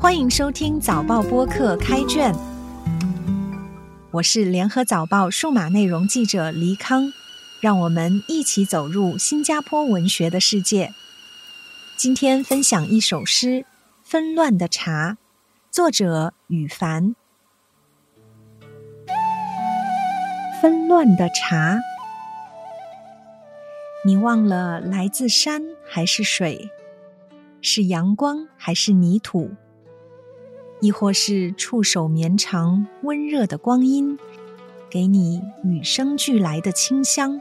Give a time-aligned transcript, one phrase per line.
[0.00, 2.34] 欢迎收听早报播客开卷，
[4.12, 7.12] 我是联合早报数码内容记者黎康，
[7.60, 10.94] 让我们一起走入新加坡文学的世界。
[11.98, 13.48] 今天分享一首诗
[14.02, 15.12] 《纷乱的茶》，
[15.70, 17.14] 作者羽凡。
[20.62, 21.78] 纷乱的茶，
[24.06, 26.70] 你忘了来自山还是水？
[27.60, 29.50] 是阳光还是泥土？
[30.80, 34.18] 亦或是触手绵长、温热的光阴，
[34.88, 37.40] 给你与生俱来的清香。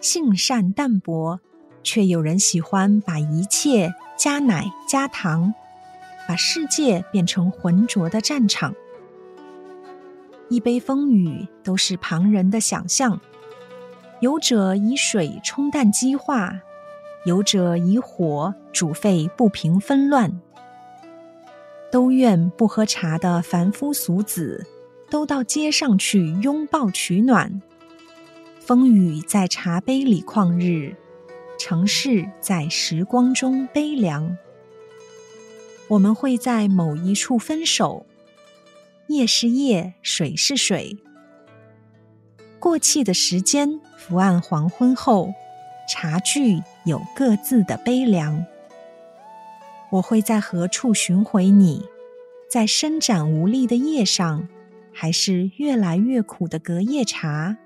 [0.00, 1.38] 性善淡薄，
[1.82, 5.54] 却有人喜欢把一切加奶加糖，
[6.26, 8.74] 把世界变成浑浊的战场。
[10.48, 13.20] 一杯风雨，都是旁人的想象。
[14.20, 16.60] 有者以水冲淡激化，
[17.26, 20.40] 有者以火煮沸不平纷乱。
[21.92, 24.66] 都愿不喝茶的凡夫俗子，
[25.10, 27.60] 都到街上去拥抱取暖。
[28.60, 30.96] 风雨在茶杯里旷日，
[31.58, 34.38] 城市在时光中悲凉。
[35.88, 38.06] 我们会在某一处分手，
[39.08, 40.96] 夜是夜，水是水。
[42.58, 45.34] 过气的时间伏案黄昏后，
[45.86, 48.46] 茶具有各自的悲凉。
[49.92, 51.86] 我会在何处寻回你？
[52.48, 54.48] 在伸展无力的叶上，
[54.90, 57.58] 还是越来越苦的隔夜茶？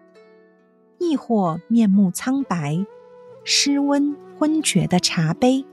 [0.98, 2.84] 亦或面目苍白、
[3.44, 5.64] 失温昏厥的茶杯？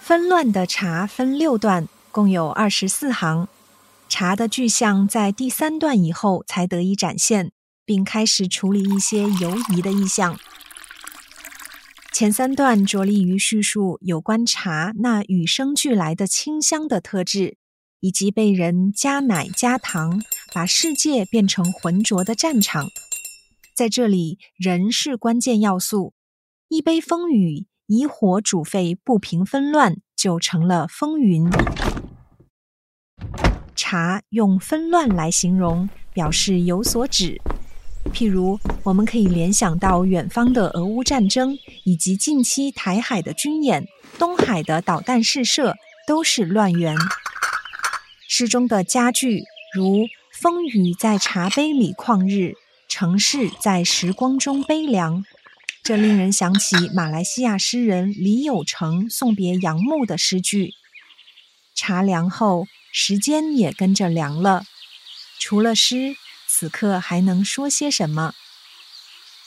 [0.00, 3.46] 纷乱的茶分六段，共有二十四行。
[4.16, 7.50] 茶的具象在第三段以后才得以展现，
[7.84, 10.38] 并开始处理一些犹疑的意象。
[12.12, 17.56] 前三段着力于叙述有关茶那与生俱来的清香的特质，
[17.98, 20.22] 以及被人加奶加糖，
[20.54, 22.86] 把世界变成浑浊的战场。
[23.74, 26.14] 在这里，人是关键要素。
[26.68, 31.50] 一杯风雨，以火煮沸不平纷乱，就成了风云。
[33.94, 37.40] 茶用纷乱来形容，表示有所指。
[38.12, 43.86] 譬如，我们可以联想到远方的俄乌战争，以及近期台海的军演、
[44.18, 45.76] 东海的导弹试射，
[46.08, 46.96] 都是乱源。
[48.28, 52.54] 诗中的佳句如“风雨在茶杯里旷日，
[52.88, 55.24] 城市在时光中悲凉”，
[55.84, 60.72] 这令人想起马来西亚诗人李有成送别杨牧的诗句
[61.76, 62.66] ：“茶凉后。”
[62.96, 64.64] 时间也跟着凉了。
[65.40, 66.16] 除了诗，
[66.46, 68.34] 此刻还能说些什么？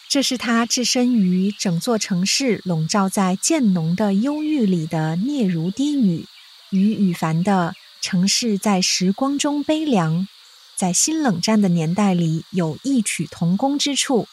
[0.10, 6.28] 这是他置身于整座城市笼罩在渐浓的忧郁里的嗫如低语，
[6.72, 10.28] 与羽凡的城市在时光中悲凉，
[10.76, 14.28] 在新冷战的年代里有异曲同工之处。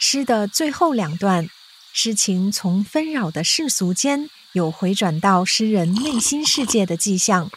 [0.00, 1.48] 诗的最后两段，
[1.92, 4.28] 诗情从纷扰的世俗间。
[4.52, 7.52] 有回转到诗人内心世界的迹象。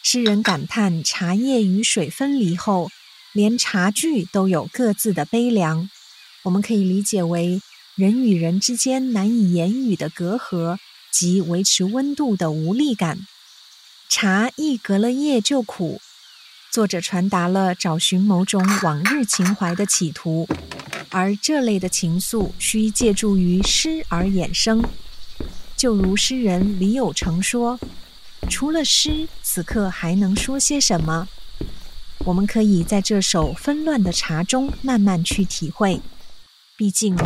[0.00, 2.88] 诗人感叹茶叶与水分离后，
[3.32, 5.90] 连茶具都有各自的悲凉。
[6.44, 7.60] 我们可以理解为
[7.96, 10.78] 人与人之间难以言语的隔阂
[11.10, 13.26] 及维持温度的无力感。
[14.08, 16.00] 茶一隔了夜就苦。
[16.70, 20.48] 作者传达了找寻某种往日情怀的企图，
[21.12, 24.82] 而这类的情愫需借助于诗而衍生。
[25.76, 27.78] 就如诗人李有成说
[28.48, 31.28] ：“除了诗，此刻还能说些什么？”
[32.24, 36.00] 我们可以在这首纷乱的茶中慢慢去体会。
[36.78, 37.16] 毕竟，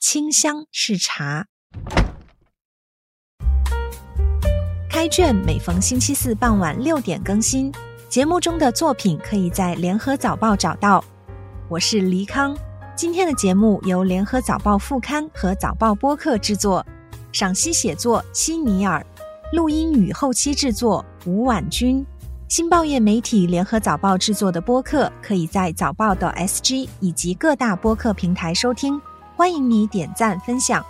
[0.00, 1.46] 清香是茶。
[4.88, 7.70] 开卷每逢星期四傍晚六点更新，
[8.08, 11.04] 节目中的作品可以在联合早报找到。
[11.68, 12.56] 我是黎康，
[12.96, 16.84] 今天的节目由联合早报副刊和早报播客制作。
[17.30, 19.04] 赏析写作：希尼尔，
[19.52, 22.02] 录音与后期制作：吴婉君。
[22.48, 28.98] 新报业媒体联合早报制作的播客，可以在早报的 SG 以及各大播客平台收听。
[29.36, 30.82] 欢迎你点赞分享。